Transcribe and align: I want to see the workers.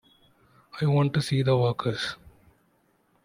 I 0.81 0.87
want 0.87 1.13
to 1.13 1.21
see 1.21 1.43
the 1.43 1.55
workers. 1.55 2.15